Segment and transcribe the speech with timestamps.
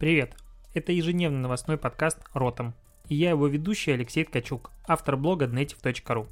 [0.00, 0.32] Привет!
[0.72, 2.72] Это ежедневный новостной подкаст «Ротом».
[3.10, 6.26] И я его ведущий Алексей Ткачук, автор блога Dnetiv.ru.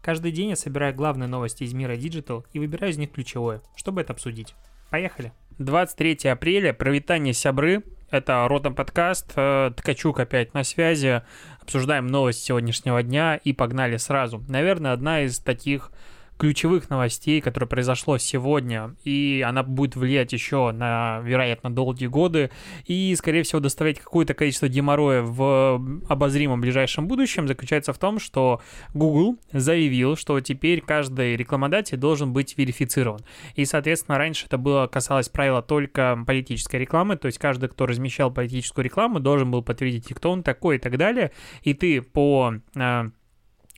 [0.00, 4.00] Каждый день я собираю главные новости из мира Digital и выбираю из них ключевое, чтобы
[4.00, 4.54] это обсудить.
[4.88, 5.34] Поехали!
[5.58, 11.20] 23 апреля, провитание сябры, это Ротом подкаст, э, Ткачук опять на связи,
[11.60, 14.42] обсуждаем новости сегодняшнего дня и погнали сразу.
[14.48, 15.92] Наверное, одна из таких
[16.40, 22.50] ключевых новостей, которое произошло сегодня, и она будет влиять еще на, вероятно, долгие годы,
[22.86, 28.62] и, скорее всего, доставлять какое-то количество геморроя в обозримом ближайшем будущем, заключается в том, что
[28.94, 33.20] Google заявил, что теперь каждый рекламодатель должен быть верифицирован.
[33.54, 38.32] И, соответственно, раньше это было касалось правила только политической рекламы, то есть каждый, кто размещал
[38.32, 41.32] политическую рекламу, должен был подтвердить, кто он такой и так далее,
[41.64, 43.10] и ты по а,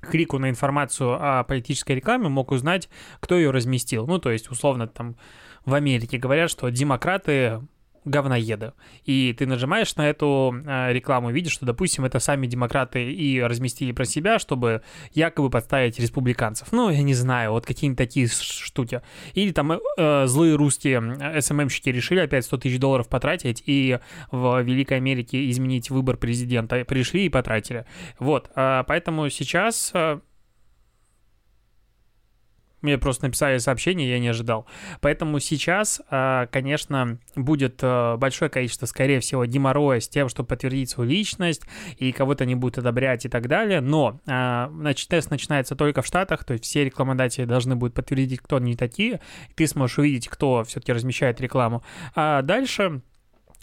[0.03, 2.89] клику на информацию о политической рекламе мог узнать,
[3.21, 4.07] кто ее разместил.
[4.07, 5.17] Ну, то есть, условно, там
[5.65, 7.61] в Америке говорят, что демократы
[8.05, 8.75] говноеда.
[9.05, 13.93] И ты нажимаешь на эту э, рекламу, видишь, что, допустим, это сами демократы и разместили
[13.93, 16.73] про себя, чтобы якобы подставить республиканцев.
[16.73, 19.03] Ну, я не знаю, вот какие-нибудь такие штуки.
[19.35, 23.99] Или там э, злые русские СММщики решили опять 100 тысяч долларов потратить и
[24.31, 26.85] в Великой Америке изменить выбор президента.
[26.85, 27.87] Пришли и потратили.
[28.19, 29.93] Вот, э, поэтому сейчас...
[32.83, 34.67] Э, мне просто написали сообщение, я не ожидал.
[35.01, 40.91] Поэтому сейчас, а, конечно, будет а, большое количество, скорее всего, геморроя с тем, чтобы подтвердить
[40.91, 41.63] свою личность,
[41.99, 43.81] и кого-то не будут одобрять и так далее.
[43.81, 48.41] Но а, значит, тест начинается только в Штатах, то есть все рекламодатели должны будут подтвердить,
[48.41, 49.21] кто они такие.
[49.55, 51.83] Ты сможешь увидеть, кто все-таки размещает рекламу.
[52.15, 53.03] А дальше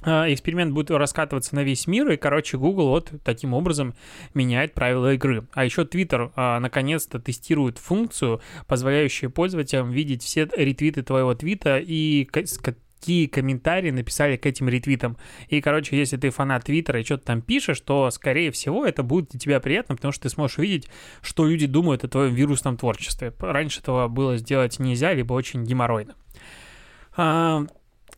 [0.02, 3.94] эксперимент будет раскатываться на весь мир, и, короче, Google вот таким образом
[4.34, 5.46] меняет правила игры.
[5.54, 12.26] А еще Twitter а, наконец-то тестирует функцию, позволяющую пользователям видеть все ретвиты твоего твита и
[13.00, 15.18] какие комментарии написали к этим ретвитам.
[15.48, 19.30] И, короче, если ты фанат Твиттера и что-то там пишешь, то, скорее всего, это будет
[19.30, 20.90] для тебя приятно, потому что ты сможешь увидеть,
[21.22, 23.34] что люди думают о твоем вирусном творчестве.
[23.40, 26.16] Раньше этого было сделать нельзя, либо очень геморройно.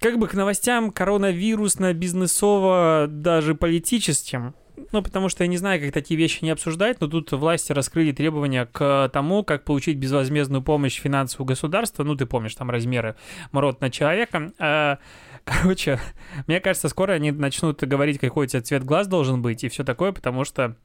[0.01, 4.55] Как бы к новостям коронавирусно-бизнесово, даже политическим,
[4.91, 8.11] ну, потому что я не знаю, как такие вещи не обсуждать, но тут власти раскрыли
[8.11, 12.03] требования к тому, как получить безвозмездную помощь финансового государства.
[12.03, 13.15] Ну, ты помнишь, там размеры
[13.51, 14.51] мород на человека.
[14.57, 14.97] А,
[15.43, 15.99] короче,
[16.47, 19.83] мне кажется, скоро они начнут говорить, какой у тебя цвет глаз должен быть и все
[19.83, 20.75] такое, потому что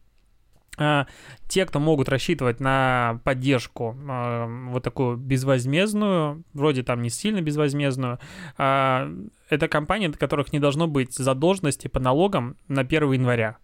[1.49, 8.19] те, кто могут рассчитывать на поддержку а, вот такую безвозмездную, вроде там не сильно безвозмездную,
[8.59, 9.11] а,
[9.49, 13.59] это компании, от которых не должно быть задолженности по налогам на 1 января.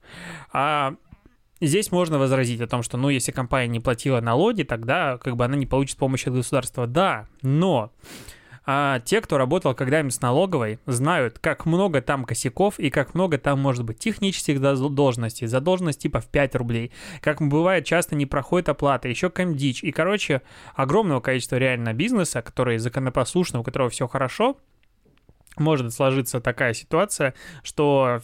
[0.53, 0.95] А
[1.63, 5.45] Здесь можно возразить о том, что, ну, если компания не платила налоги, тогда как бы
[5.45, 6.89] она не получит помощи от государства.
[6.89, 7.93] Да, но
[8.65, 13.39] а те, кто работал когда-нибудь с налоговой, знают, как много там косяков и как много
[13.39, 18.69] там может быть технических задолженностей, задолженность типа в 5 рублей, как бывает часто не проходит
[18.69, 19.83] оплата, еще комдич.
[19.83, 20.43] И, короче,
[20.75, 24.57] огромного количества реально бизнеса, который законопослушный, у которого все хорошо,
[25.57, 28.21] может сложиться такая ситуация, что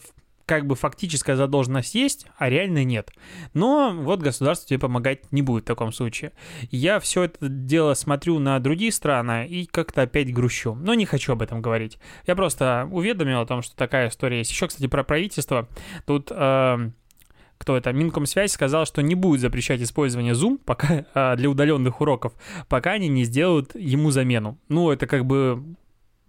[0.48, 3.12] как бы фактическая задолженность есть, а реально нет.
[3.52, 6.32] Но вот государство тебе помогать не будет в таком случае.
[6.70, 10.74] Я все это дело смотрю на другие страны и как-то опять грущу.
[10.74, 11.98] Но не хочу об этом говорить.
[12.26, 14.50] Я просто уведомил о том, что такая история есть.
[14.50, 15.68] Еще, кстати, про правительство.
[16.06, 16.32] Тут...
[16.32, 16.90] Э,
[17.58, 22.32] кто это, Минкомсвязь сказал, что не будет запрещать использование Zoom пока, а, для удаленных уроков,
[22.68, 24.60] пока они не сделают ему замену.
[24.68, 25.60] Ну, это как бы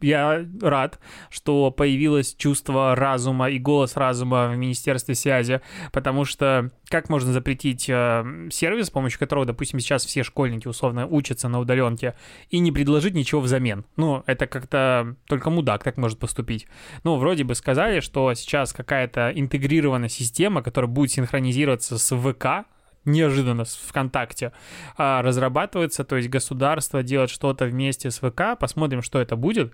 [0.01, 0.99] я рад,
[1.29, 5.61] что появилось чувство разума и голос разума в Министерстве связи,
[5.91, 11.07] потому что как можно запретить э, сервис, с помощью которого, допустим, сейчас все школьники условно
[11.07, 12.15] учатся на удаленке,
[12.49, 13.85] и не предложить ничего взамен?
[13.95, 16.67] Ну, это как-то только мудак так может поступить.
[17.03, 22.65] Ну, вроде бы сказали, что сейчас какая-то интегрированная система, которая будет синхронизироваться с ВК,
[23.05, 24.51] неожиданно ВКонтакте
[24.97, 29.73] а, разрабатывается, то есть государство делает что-то вместе с ВК, посмотрим, что это будет.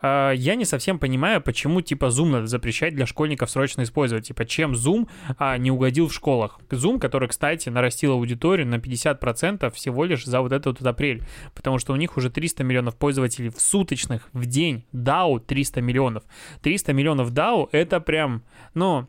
[0.00, 4.44] А, я не совсем понимаю, почему типа Zoom надо запрещать для школьников срочно использовать, типа
[4.44, 5.08] чем Zoom
[5.38, 6.60] а, не угодил в школах.
[6.70, 11.22] Zoom, который, кстати, нарастил аудиторию на 50% всего лишь за вот этот вот апрель,
[11.54, 14.84] потому что у них уже 300 миллионов пользователей в суточных, в день.
[14.92, 16.22] DAO 300 миллионов.
[16.62, 18.42] 300 миллионов DAO это прям,
[18.74, 19.06] ну,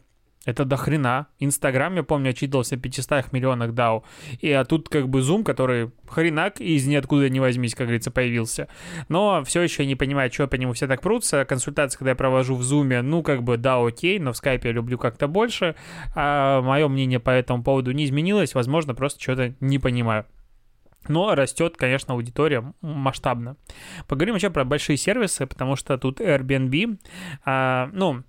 [0.48, 1.28] это до хрена.
[1.40, 4.04] Инстаграм, я помню, отчитывался о 500 миллионах DAO.
[4.40, 8.70] И а тут как бы Zoom, который хренак из ниоткуда не возьмись, как говорится, появился.
[9.10, 11.44] Но все еще не понимаю, что по нему все так прутся.
[11.44, 14.74] Консультации, когда я провожу в Zoom, ну как бы да, окей, но в скайпе я
[14.74, 15.76] люблю как-то больше.
[16.16, 18.56] А мое мнение по этому поводу не изменилось.
[18.56, 20.26] Возможно, просто что-то не понимаю.
[21.10, 23.58] Но растет, конечно, аудитория масштабно.
[24.08, 27.00] Поговорим еще про большие сервисы, потому что тут Airbnb,
[27.46, 28.24] а, ну,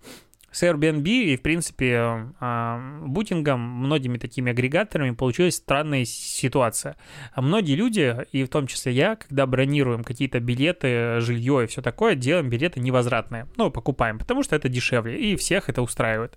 [0.51, 1.99] с Airbnb и, в принципе,
[2.41, 6.97] а, бутингом, многими такими агрегаторами получилась странная ситуация.
[7.33, 11.83] А многие люди, и в том числе я, когда бронируем какие-то билеты, жилье и все
[11.83, 13.47] такое, делаем билеты невозвратные.
[13.57, 16.35] Ну, покупаем, потому что это дешевле, и всех это устраивает.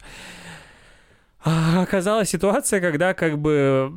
[1.43, 3.91] А оказалась ситуация, когда как бы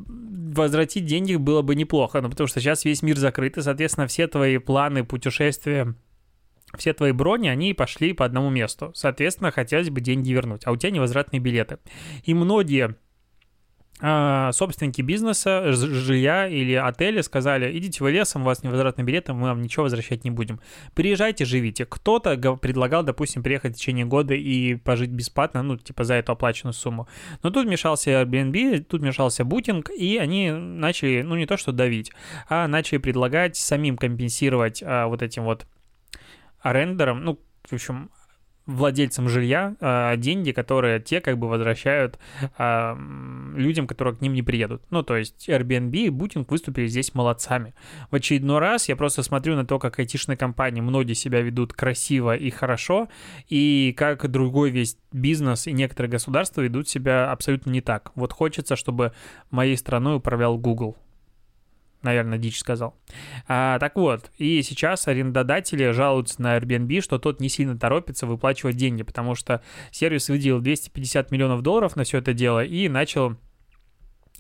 [0.55, 4.29] возвратить деньги было бы неплохо, ну, потому что сейчас весь мир закрыт, и, соответственно, все
[4.29, 5.95] твои планы путешествия
[6.77, 8.93] все твои брони, они пошли по одному месту.
[8.95, 11.79] Соответственно, хотелось бы деньги вернуть, а у тебя невозвратные билеты.
[12.25, 12.97] И многие
[14.01, 19.49] а, собственники бизнеса, жилья или отеля сказали, идите вы лесом, у вас невозвратные билеты, мы
[19.49, 20.61] вам ничего возвращать не будем.
[20.95, 21.87] Приезжайте, живите.
[21.87, 26.75] Кто-то предлагал, допустим, приехать в течение года и пожить бесплатно, ну, типа за эту оплаченную
[26.75, 27.09] сумму.
[27.43, 32.11] Но тут мешался Airbnb, тут мешался Booking, и они начали, ну, не то что давить,
[32.49, 35.67] а начали предлагать самим компенсировать а, вот этим вот
[36.65, 37.39] арендерам, ну,
[37.69, 38.11] в общем,
[38.67, 42.19] владельцам жилья э, деньги, которые те как бы возвращают
[42.57, 42.97] э,
[43.55, 44.83] людям, которые к ним не приедут.
[44.91, 47.75] Ну, то есть Airbnb и Booking выступили здесь молодцами.
[48.11, 52.35] В очередной раз я просто смотрю на то, как айтишные компании многие себя ведут красиво
[52.35, 53.09] и хорошо,
[53.49, 58.13] и как другой весь бизнес и некоторые государства ведут себя абсолютно не так.
[58.15, 59.13] Вот хочется, чтобы
[59.51, 60.97] моей страной управлял Google
[62.05, 62.97] наверное, дичь сказал.
[63.49, 68.77] А, так вот, и сейчас арендодатели жалуются на Airbnb, что тот не сильно торопится выплачивать
[68.77, 73.37] деньги, потому что сервис выделил 250 миллионов долларов на все это дело и начал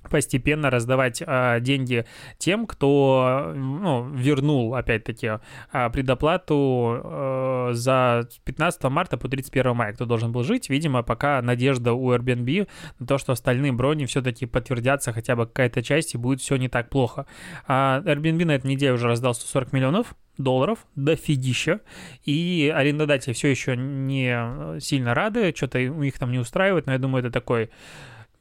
[0.08, 2.04] постепенно раздавать а, деньги
[2.38, 5.38] тем, кто ну, вернул, опять-таки,
[5.72, 10.68] а, предоплату а, за 15 марта по 31 мая, кто должен был жить.
[10.68, 12.68] Видимо, пока надежда у Airbnb
[12.98, 16.68] на то, что остальные брони все-таки подтвердятся, хотя бы какая-то часть, и будет все не
[16.68, 17.26] так плохо.
[17.66, 21.80] А Airbnb на этой неделе уже раздал 140 миллионов долларов, дофигища,
[22.24, 26.98] и арендодатели все еще не сильно рады, что-то у них там не устраивает, но я
[26.98, 27.70] думаю, это такой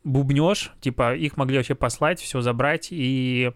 [0.04, 3.52] бубнешь, типа их могли вообще послать, все забрать и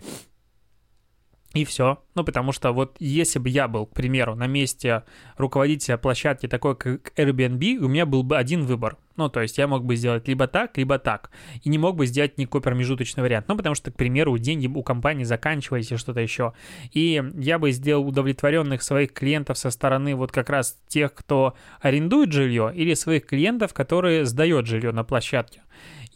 [1.54, 2.04] и все.
[2.14, 5.04] Ну, потому что вот если бы я был, к примеру, на месте
[5.38, 8.98] руководителя площадки такой, как Airbnb, у меня был бы один выбор.
[9.16, 11.32] Ну, то есть я мог бы сделать либо так, либо так.
[11.64, 13.48] И не мог бы сделать никакой промежуточный вариант.
[13.48, 16.54] Ну, потому что, к примеру, деньги у компании заканчивались или что-то еще.
[16.92, 22.32] И я бы сделал удовлетворенных своих клиентов со стороны вот как раз тех, кто арендует
[22.32, 25.62] жилье, или своих клиентов, которые сдают жилье на площадке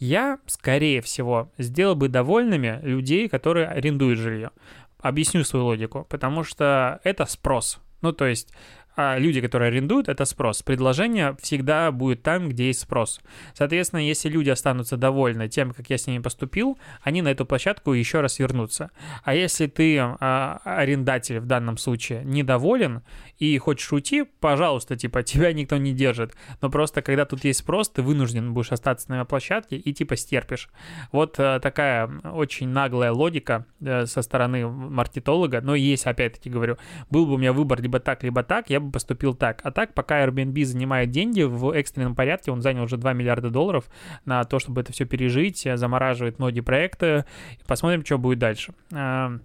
[0.02, 4.50] я, скорее всего, сделал бы довольными людей, которые арендуют жилье.
[4.98, 6.06] Объясню свою логику.
[6.08, 7.78] Потому что это спрос.
[8.00, 8.52] Ну, то есть
[8.94, 10.62] а люди, которые арендуют, это спрос.
[10.62, 13.20] Предложение всегда будет там, где есть спрос.
[13.54, 17.92] Соответственно, если люди останутся довольны тем, как я с ними поступил, они на эту площадку
[17.92, 18.90] еще раз вернутся.
[19.24, 23.02] А если ты а, арендатель в данном случае недоволен
[23.38, 26.34] и хочешь уйти, пожалуйста, типа, тебя никто не держит.
[26.60, 30.68] Но просто когда тут есть спрос, ты вынужден будешь остаться на площадке и типа стерпишь.
[31.12, 35.62] Вот а, такая очень наглая логика а, со стороны маркетолога.
[35.62, 36.76] Но есть, опять-таки говорю,
[37.08, 39.60] был бы у меня выбор либо так, либо так, я бы поступил так.
[39.64, 43.86] А так, пока Airbnb занимает деньги в экстренном порядке, он занял уже 2 миллиарда долларов
[44.24, 47.24] на то, чтобы это все пережить, замораживает многие проекты.
[47.66, 48.74] Посмотрим, что будет дальше.
[48.92, 49.38] А,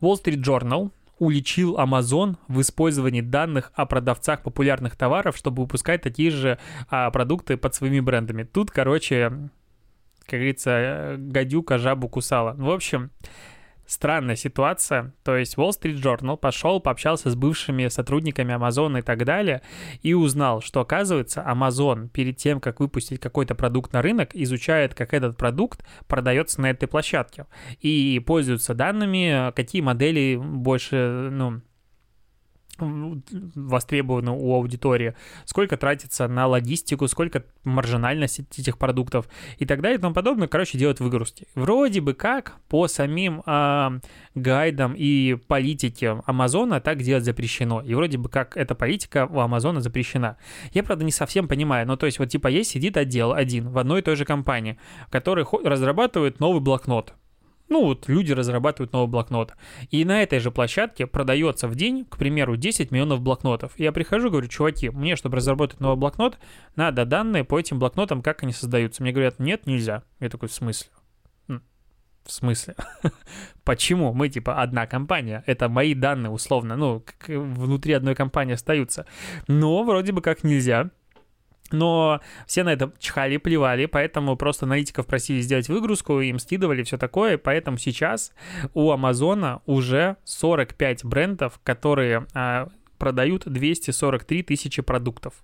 [0.00, 6.30] Wall Street Journal уличил Amazon в использовании данных о продавцах популярных товаров, чтобы выпускать такие
[6.30, 6.58] же
[6.90, 8.42] а, продукты под своими брендами.
[8.42, 9.50] Тут, короче,
[10.26, 12.54] как говорится, гадюка жабу кусала.
[12.54, 13.10] В общем,
[13.86, 15.12] странная ситуация.
[15.24, 19.62] То есть Wall Street Journal пошел, пообщался с бывшими сотрудниками Amazon и так далее,
[20.02, 25.14] и узнал, что, оказывается, Amazon перед тем, как выпустить какой-то продукт на рынок, изучает, как
[25.14, 27.46] этот продукт продается на этой площадке.
[27.80, 31.60] И пользуются данными, какие модели больше, ну,
[32.78, 35.14] востребовано у аудитории,
[35.44, 39.28] сколько тратится на логистику, сколько маржинальность этих продуктов
[39.58, 40.48] и так далее и тому подобное.
[40.48, 41.46] Короче, делают выгрузки.
[41.54, 44.00] Вроде бы как по самим э,
[44.34, 47.80] гайдам и политике Амазона так делать запрещено.
[47.80, 50.36] И вроде бы как эта политика у Амазона запрещена.
[50.72, 51.86] Я, правда, не совсем понимаю.
[51.86, 54.78] Но то есть вот типа есть сидит отдел один в одной и той же компании,
[55.10, 57.14] который разрабатывает новый блокнот
[57.68, 59.54] ну вот люди разрабатывают новый блокнот.
[59.90, 63.72] И на этой же площадке продается в день, к примеру, 10 миллионов блокнотов.
[63.78, 66.38] Я прихожу, говорю, чуваки, мне, чтобы разработать новый блокнот,
[66.76, 69.02] надо данные по этим блокнотам, как они создаются.
[69.02, 70.04] Мне говорят, нет, нельзя.
[70.20, 70.90] Я такой, в смысле?
[72.26, 72.74] В смысле?
[73.64, 74.12] Почему?
[74.12, 75.44] Мы типа одна компания.
[75.46, 76.76] Это мои данные условно.
[76.76, 79.06] Ну, внутри одной компании остаются.
[79.46, 80.90] Но вроде бы как нельзя.
[81.72, 86.98] Но все на это чихали, плевали, поэтому просто аналитиков просили сделать выгрузку, им скидывали все
[86.98, 88.32] такое, поэтому сейчас
[88.74, 92.68] у Амазона уже 45 брендов, которые а,
[92.98, 95.34] продают 243 тысячи продуктов.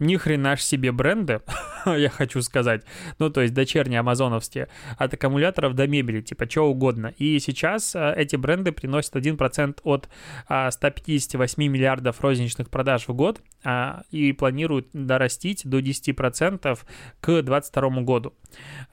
[0.00, 1.40] Ни хрена ж себе бренды,
[1.86, 2.82] я хочу сказать.
[3.18, 4.68] Ну, то есть дочерние амазоновские.
[4.98, 7.14] От аккумуляторов до мебели, типа чего угодно.
[7.18, 10.08] И сейчас а, эти бренды приносят 1% от
[10.48, 16.78] а, 158 миллиардов розничных продаж в год а, и планируют дорастить до 10%
[17.20, 18.34] к 2022 году.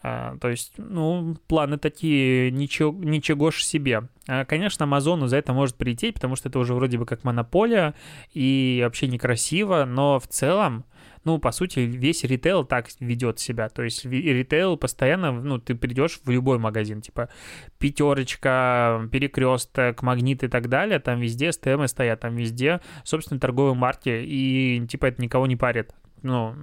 [0.04, 4.04] А, то есть, ну, планы такие, ничего, ничего ж себе.
[4.28, 7.96] А, конечно, Амазону за это может прийти, потому что это уже вроде бы как монополия
[8.34, 10.86] и вообще некрасиво, но в целом
[11.28, 13.68] ну, по сути, весь ритейл так ведет себя.
[13.68, 17.28] То есть ритейл постоянно, ну, ты придешь в любой магазин, типа
[17.80, 24.10] пятерочка, перекресток, магнит и так далее, там везде СТМ стоят, там везде, собственно, торговые марки,
[24.10, 25.94] и типа это никого не парит
[26.24, 26.56] ну,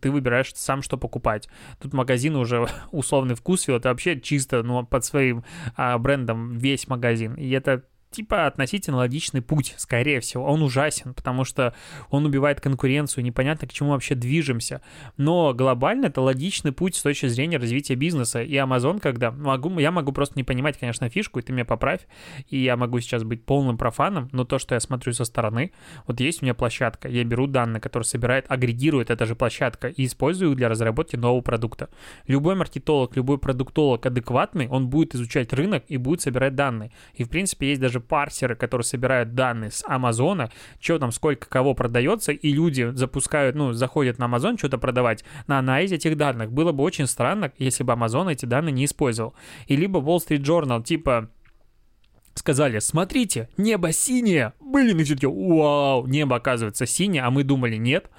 [0.00, 1.48] ты выбираешь сам, что покупать.
[1.80, 5.44] Тут магазин уже условный вкус, это вообще чисто, ну, под своим
[5.76, 7.34] а, брендом весь магазин.
[7.34, 10.44] И это типа относительно логичный путь, скорее всего.
[10.44, 11.74] Он ужасен, потому что
[12.10, 14.82] он убивает конкуренцию, непонятно, к чему вообще движемся.
[15.16, 18.42] Но глобально это логичный путь с точки зрения развития бизнеса.
[18.42, 19.30] И Amazon, когда...
[19.30, 22.06] Могу, я могу просто не понимать, конечно, фишку, и ты меня поправь,
[22.48, 25.72] и я могу сейчас быть полным профаном, но то, что я смотрю со стороны,
[26.06, 30.04] вот есть у меня площадка, я беру данные, которые собирает, агрегирует эта же площадка и
[30.04, 31.88] использую их для разработки нового продукта.
[32.26, 36.92] Любой маркетолог, любой продуктолог адекватный, он будет изучать рынок и будет собирать данные.
[37.14, 41.74] И, в принципе, есть даже парсеры, которые собирают данные с Амазона, что там, сколько кого
[41.74, 46.52] продается, и люди запускают, ну, заходят на Амазон что-то продавать на анализе этих данных.
[46.52, 49.34] Было бы очень странно, если бы Амазон эти данные не использовал.
[49.66, 51.30] И либо Wall Street Journal, типа,
[52.34, 54.52] сказали, смотрите, небо синее.
[54.60, 58.10] Блин, и все вау, небо оказывается синее, а мы думали нет.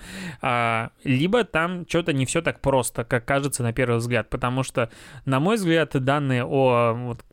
[0.42, 4.90] А, либо там что-то не все так просто, как кажется на первый взгляд, потому что,
[5.26, 7.26] на мой взгляд, данные о вот,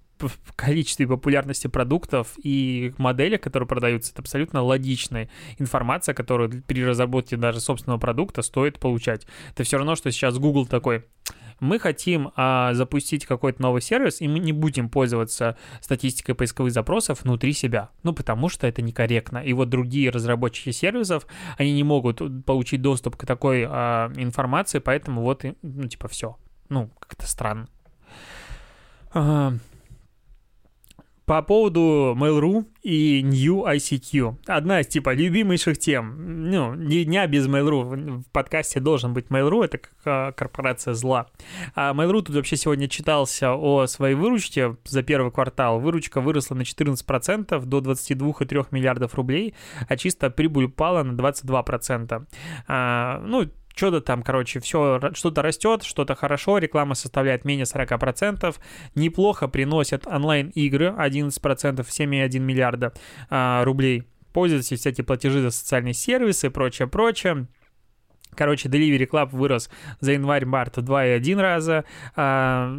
[0.57, 7.61] количестве популярности продуктов и моделях, которые продаются, это абсолютно логичная информация, которую при разработке даже
[7.61, 9.27] собственного продукта стоит получать.
[9.53, 11.05] Это все равно, что сейчас Google такой,
[11.61, 17.23] мы хотим а, запустить какой-то новый сервис, и мы не будем пользоваться статистикой поисковых запросов
[17.23, 17.91] внутри себя.
[18.03, 19.39] Ну, потому что это некорректно.
[19.39, 21.27] И вот другие разработчики сервисов,
[21.59, 26.37] они не могут получить доступ к такой а, информации, поэтому вот, ну, типа, все.
[26.71, 27.69] Ну, как-то странно.
[31.31, 34.39] По поводу Mail.ru и New ICQ.
[34.49, 36.51] Одна из, типа, любимейших тем.
[36.51, 38.25] Ну, ни дня без Mail.ru.
[38.25, 41.29] В подкасте должен быть Mail.ru, это как а, корпорация зла.
[41.77, 45.79] А Mail.ru тут вообще сегодня читался о своей выручке за первый квартал.
[45.79, 49.55] Выручка выросла на 14% до 22,3 миллиардов рублей,
[49.89, 52.27] а чисто прибыль упала на 22%.
[52.67, 58.55] А, ну, что-то там, короче, все, что-то растет, что-то хорошо, реклама составляет менее 40%,
[58.95, 62.93] неплохо приносят онлайн-игры, 11%, 7,1 миллиарда
[63.29, 67.47] а, рублей, пользуются всякие платежи за социальные сервисы и прочее, прочее.
[68.35, 71.85] Короче, Delivery Club вырос за январь-март в 2,1 раза.
[72.15, 72.73] А,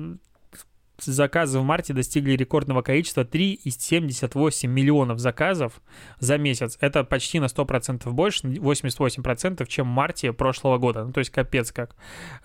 [1.04, 5.82] заказы в марте достигли рекордного количества 3,78 миллионов заказов
[6.20, 6.78] за месяц.
[6.82, 11.06] Это почти на 100% больше, 88%, чем в марте прошлого года.
[11.06, 11.96] Ну, то есть капец как.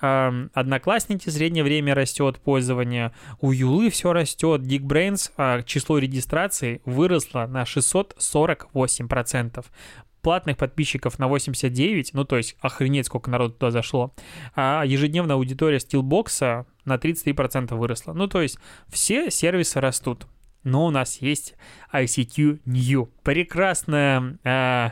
[0.01, 3.13] Одноклассники, среднее время растет пользование.
[3.41, 4.63] У Юлы все растет.
[4.63, 9.65] Geekbrains, а, число регистраций выросло на 648%
[10.27, 14.13] платных подписчиков на 89, ну то есть охренеть, сколько народу туда зашло,
[14.57, 18.13] а ежедневная аудитория стилбокса на 33% выросла.
[18.13, 20.27] Ну то есть все сервисы растут,
[20.65, 21.55] но у нас есть
[21.93, 23.09] ICQ New.
[23.23, 24.91] Прекрасная э,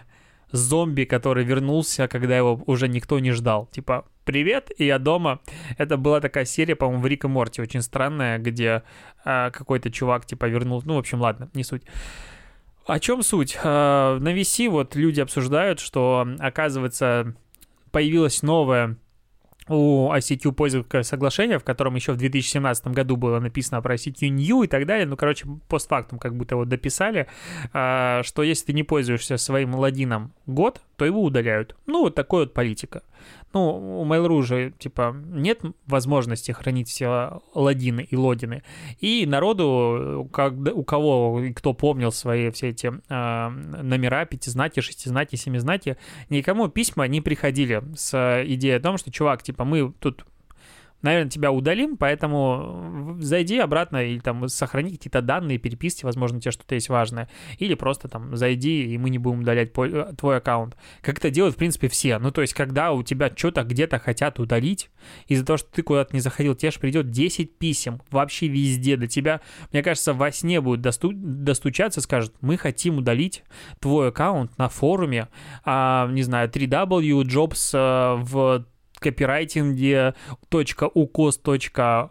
[0.52, 3.66] зомби, который вернулся, когда его уже никто не ждал.
[3.72, 5.40] Типа, привет, и я дома.
[5.78, 8.84] Это была такая серия, по-моему, в Рик и Морти, очень странная, где
[9.24, 10.86] э, какой-то чувак, типа, вернулся.
[10.86, 11.82] Ну, в общем, ладно, не суть.
[12.86, 13.56] О чем суть?
[13.62, 17.34] Э, на VC вот люди обсуждают, что, оказывается,
[17.90, 18.98] появилась новая
[19.68, 24.62] у ICQ пользовательское соглашение, в котором еще в 2017 году было написано про ICQ New
[24.64, 25.06] и так далее.
[25.06, 27.26] Ну, короче, постфактум как будто вот дописали,
[27.72, 31.76] э, что если ты не пользуешься своим логином год, то его удаляют.
[31.86, 33.02] Ну, вот такой вот политика.
[33.52, 38.62] Ну, у Mail.ru же, типа, нет возможности хранить все логины и лодины.
[38.98, 45.96] И народу, как, у кого, кто помнил свои все эти э, номера, пятизнаки, шестизнаки, семизнаки,
[46.30, 50.26] никому письма не приходили с идеей о том, что, чувак, типа, мы тут
[51.04, 56.74] наверное, тебя удалим, поэтому зайди обратно или там сохрани какие-то данные, переписки, возможно, тебе что-то
[56.74, 60.76] есть важное, или просто там зайди, и мы не будем удалять э, твой аккаунт.
[61.02, 62.18] Как это делают, в принципе, все.
[62.18, 64.90] Ну, то есть, когда у тебя что-то где-то хотят удалить,
[65.28, 69.06] из-за того, что ты куда-то не заходил, тебе же придет 10 писем вообще везде до
[69.06, 69.42] тебя.
[69.72, 73.44] Мне кажется, во сне будут досту- достучаться, скажут, мы хотим удалить
[73.78, 75.28] твой аккаунт на форуме,
[75.64, 78.64] а, не знаю, 3W Jobs а, в
[79.04, 80.14] копирайтинге
[80.50, 82.08] .ukos.net,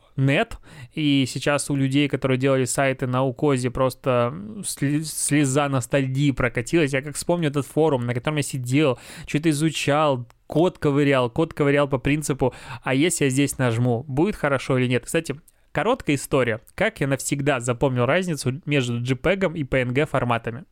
[0.94, 4.34] и сейчас у людей, которые делали сайты на укозе, просто
[4.64, 6.94] слеза ностальгии прокатилась.
[6.94, 11.88] Я как вспомню этот форум, на котором я сидел, что-то изучал, код ковырял, код ковырял
[11.88, 15.06] по принципу, а если я здесь нажму, будет хорошо или нет.
[15.06, 15.36] Кстати,
[15.74, 16.62] Короткая история.
[16.76, 20.66] Как я навсегда запомнил разницу между JPEG и PNG форматами.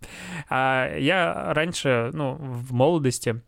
[0.48, 3.42] А я раньше, ну, в молодости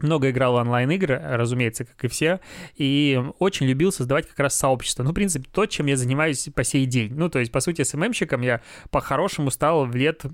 [0.00, 2.40] много играл в онлайн-игры, разумеется, как и все,
[2.76, 5.02] и очень любил создавать как раз сообщество.
[5.02, 7.14] Ну, в принципе, то, чем я занимаюсь по сей день.
[7.14, 10.24] Ну, то есть, по сути, СММщиком я по-хорошему стал в лет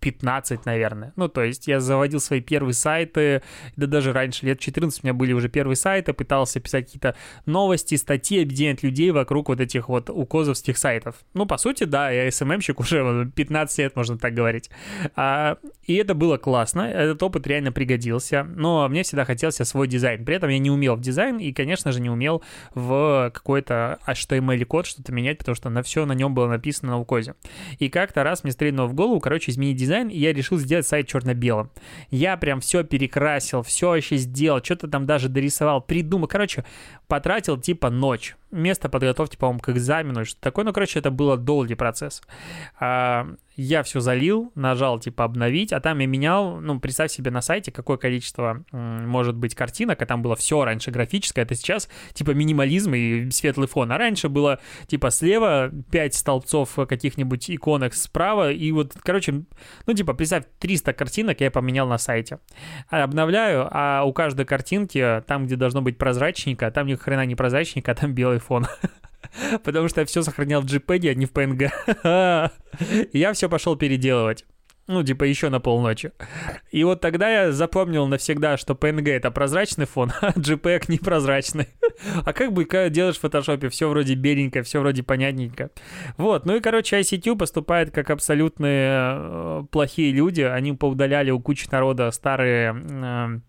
[0.00, 1.12] 15, наверное.
[1.16, 3.42] Ну, то есть я заводил свои первые сайты,
[3.76, 7.96] да даже раньше, лет 14 у меня были уже первые сайты, пытался писать какие-то новости,
[7.96, 11.16] статьи, объединять людей вокруг вот этих вот укозовских сайтов.
[11.34, 14.70] Ну, по сути, да, я СММщик уже 15 лет, можно так говорить.
[15.16, 15.58] А,
[15.88, 20.22] и это было классно, этот опыт реально пригодился, но мне всегда хотелся свой дизайн.
[20.22, 22.42] При этом я не умел в дизайн и, конечно же, не умел
[22.74, 27.36] в какой-то HTML-код что-то менять, потому что на все на нем было написано на укозе.
[27.78, 31.08] И как-то раз мне стрельнуло в голову, короче, изменить дизайн и я решил сделать сайт
[31.08, 31.70] черно-белым.
[32.10, 36.28] Я прям все перекрасил, все еще сделал, что-то там даже дорисовал, придумал.
[36.28, 36.66] Короче,
[37.08, 38.36] потратил типа ночь.
[38.50, 40.64] Место подготовки, по-моему, к экзамену, что такое.
[40.64, 42.22] Ну, короче, это было долгий процесс.
[42.80, 47.42] А, я все залил, нажал типа обновить, а там я менял, ну, представь себе на
[47.42, 52.30] сайте, какое количество может быть картинок, а там было все раньше графическое, это сейчас типа
[52.30, 58.70] минимализм и светлый фон, а раньше было типа слева 5 столбцов каких-нибудь иконок справа, и
[58.70, 59.42] вот, короче,
[59.86, 62.38] ну, типа, представь, 300 картинок я поменял на сайте.
[62.88, 67.92] Обновляю, а у каждой картинки, там, где должно быть прозрачненько, там ни хрена не прозрачненько,
[67.92, 68.66] а там белый фон.
[69.64, 72.50] Потому что я все сохранял в JPEG, а не в PNG.
[73.12, 74.44] я все пошел переделывать.
[74.88, 76.12] Ну, типа, еще на полночи.
[76.70, 81.68] И вот тогда я запомнил навсегда, что PNG это прозрачный фон, а JPEG непрозрачный.
[82.24, 85.70] а как бы делаешь в фотошопе, все вроде беленько, все вроде понятненько.
[86.16, 90.40] Вот, ну и, короче, ICQ поступает как абсолютные э, плохие люди.
[90.40, 93.42] Они поудаляли у кучи народа старые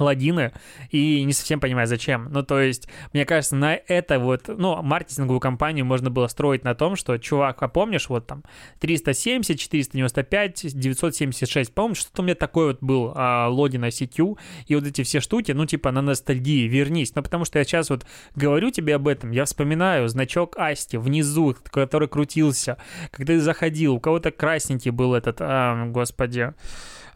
[0.00, 0.52] логины
[0.90, 2.28] и не совсем понимаю, зачем.
[2.30, 6.74] Ну, то есть, мне кажется, на это вот, ну, маркетинговую кампанию можно было строить на
[6.74, 8.44] том, что, чувак, а помнишь, вот там
[8.80, 14.86] 370, 495, 976, помнишь, что-то у меня такой вот был а, логин ICQ, и вот
[14.86, 17.14] эти все штуки, ну, типа, на ностальгии, вернись.
[17.14, 21.56] Ну, потому что я сейчас вот говорю тебе об этом, я вспоминаю значок Асти внизу,
[21.70, 22.78] который крутился,
[23.10, 26.54] когда ты заходил, у кого-то красненький был этот, а, господи,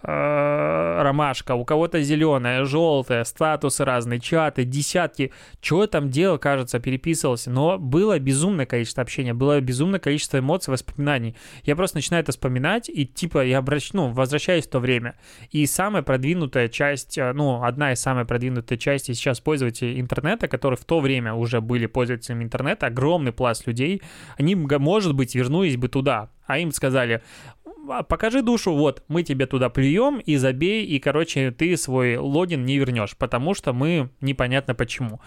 [0.07, 5.33] Э, ромашка, у кого-то зеленая, желтая, статусы разные, чаты, десятки.
[5.63, 7.51] Чего там делал, кажется, переписывался.
[7.51, 11.37] Но было безумное количество общения, было безумное количество эмоций, воспоминаний.
[11.63, 13.95] Я просто начинаю это вспоминать, и типа я обращ...
[13.95, 15.15] ну, возвращаюсь в то время.
[15.51, 20.77] И самая продвинутая часть, э, ну, одна из самых продвинутых частей сейчас пользователей интернета, которые
[20.77, 24.03] в то время уже были пользователями интернета, огромный пласт людей,
[24.37, 27.23] они, может быть, вернулись бы туда, а им сказали,
[27.89, 32.65] «А, покажи душу, вот, мы тебе туда плюем и забей, и, короче, ты свой логин
[32.65, 35.21] не вернешь, потому что мы непонятно почему.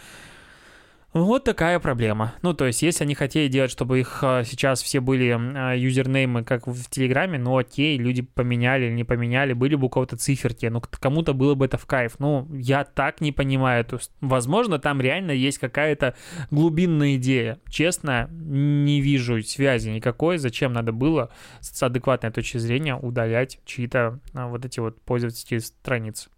[1.14, 2.36] Вот такая проблема.
[2.42, 6.44] Ну, то есть, если они хотели делать, чтобы их а, сейчас все были а, юзернеймы,
[6.44, 10.66] как в Телеграме, ну, окей, люди поменяли или не поменяли, были бы у кого-то циферки,
[10.66, 12.16] ну, кому-то было бы это в кайф.
[12.20, 13.86] Ну, я так не понимаю.
[13.86, 16.14] То есть, возможно, там реально есть какая-то
[16.52, 17.60] глубинная идея.
[17.70, 21.30] Честно, не вижу связи никакой, зачем надо было
[21.62, 26.30] с адекватной точки зрения удалять чьи-то а, вот эти вот пользовательские страницы.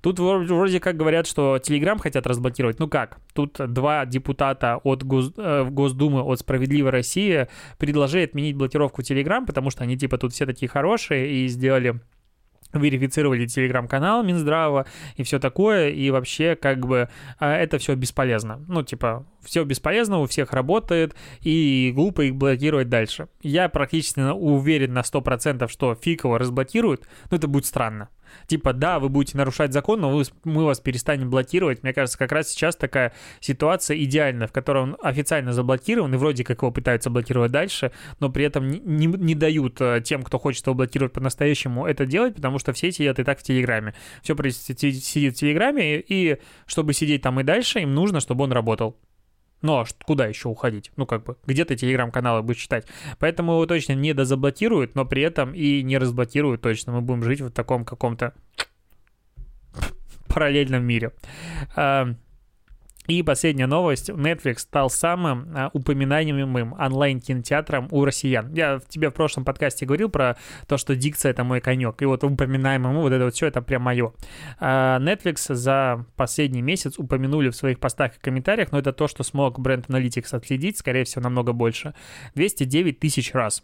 [0.00, 2.78] Тут вроде как говорят, что Telegram хотят разблокировать.
[2.78, 3.18] Ну как?
[3.34, 5.32] Тут два депутата от Гос...
[5.36, 10.46] э, Госдумы от «Справедливой России» предложили отменить блокировку Telegram, потому что они типа тут все
[10.46, 12.00] такие хорошие и сделали
[12.72, 18.64] верифицировали телеграм-канал Минздрава и все такое, и вообще как бы а, это все бесполезно.
[18.68, 23.28] Ну, типа, все бесполезно, у всех работает, и глупо их блокировать дальше.
[23.42, 28.08] Я практически уверен на 100%, что фиг его разблокируют, но это будет странно.
[28.46, 31.82] Типа, да, вы будете нарушать закон, но вы, мы вас перестанем блокировать.
[31.82, 36.44] Мне кажется, как раз сейчас такая ситуация идеальная, в которой он официально заблокирован, и вроде
[36.44, 40.38] как его пытаются блокировать дальше, но при этом не, не, не дают э, тем, кто
[40.38, 43.94] хочет его блокировать по-настоящему, это делать, потому что все сидят и так в Телеграме.
[44.22, 48.52] Все сидит в Телеграме, и, и чтобы сидеть там и дальше, им нужно, чтобы он
[48.52, 48.96] работал.
[49.62, 50.92] Ну, а куда еще уходить?
[50.96, 52.86] Ну, как бы, где ты телеграм-каналы будешь читать?
[53.18, 56.92] Поэтому его точно не дозаблокируют, но при этом и не разблокируют точно.
[56.92, 58.34] Мы будем жить в таком каком-то
[60.28, 61.12] параллельном мире.
[63.06, 64.10] И последняя новость.
[64.10, 68.52] Netflix стал самым а, упоминаемым онлайн-кинотеатром у россиян.
[68.52, 72.02] Я тебе в прошлом подкасте говорил про то, что дикция— это мой конек.
[72.02, 74.12] И вот упоминаемым, вот это вот все, это прям мое.
[74.58, 79.22] А Netflix за последний месяц упомянули в своих постах и комментариях, но это то, что
[79.22, 81.94] смог бренд Analytics отследить, скорее всего, намного больше.
[82.34, 83.62] 209 тысяч раз.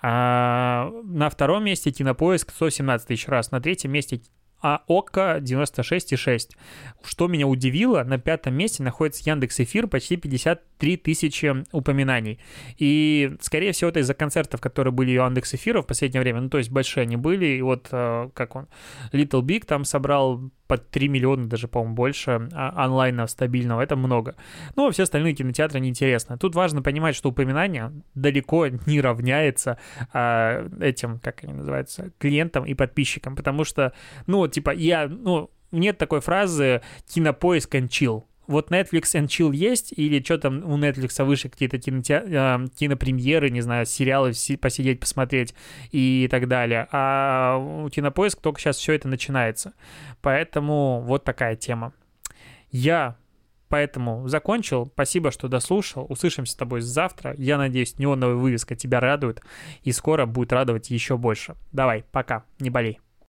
[0.00, 4.20] А на втором месте Кинопоиск 117 тысяч раз, на третьем месте
[4.60, 6.50] а ОККО 96,6.
[7.04, 12.40] Что меня удивило, на пятом месте находится Яндекс Эфир, почти 53 тысячи упоминаний.
[12.76, 16.40] И, скорее всего, это из-за концертов, которые были у Яндекс Эфира в последнее время.
[16.40, 17.46] Ну, то есть большие они были.
[17.46, 18.68] И вот, э, как он,
[19.12, 23.80] Little Big там собрал под 3 миллиона, даже, по-моему, больше а, онлайна стабильного.
[23.80, 24.36] Это много.
[24.76, 26.38] Ну, а все остальные кинотеатры неинтересно.
[26.38, 29.78] Тут важно понимать, что упоминание далеко не равняется
[30.12, 33.34] а, этим, как они называются, клиентам и подписчикам.
[33.34, 33.92] Потому что,
[34.26, 39.92] ну, типа, я, ну, нет такой фразы «кинопоиск and chill» вот Netflix and Chill есть,
[39.96, 42.24] или что там у Netflix выше какие-то киноте...
[42.26, 45.54] э, кинопремьеры, не знаю, сериалы посидеть, посмотреть
[45.92, 46.88] и так далее.
[46.90, 49.74] А у Кинопоиск только сейчас все это начинается.
[50.22, 51.92] Поэтому вот такая тема.
[52.70, 53.16] Я
[53.68, 54.90] Поэтому закончил.
[54.94, 56.06] Спасибо, что дослушал.
[56.08, 57.34] Услышимся с тобой завтра.
[57.36, 59.42] Я надеюсь, неоновая вывеска тебя радует.
[59.82, 61.54] И скоро будет радовать еще больше.
[61.70, 62.44] Давай, пока.
[62.60, 62.98] Не болей.